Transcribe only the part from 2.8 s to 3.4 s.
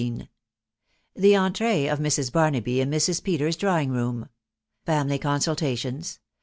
IN MRS.